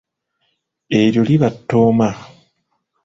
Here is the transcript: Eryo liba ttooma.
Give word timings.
Eryo 0.99 1.21
liba 1.27 1.49
ttooma. 1.55 2.09